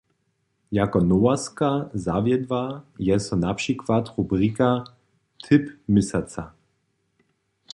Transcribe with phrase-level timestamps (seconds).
[0.71, 2.63] Jako nowostka zawjedła
[3.07, 4.69] je so na přikład rubrika
[5.43, 6.43] „Tip měsaca“.